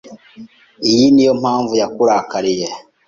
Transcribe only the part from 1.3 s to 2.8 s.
mpamvu yakurakariye.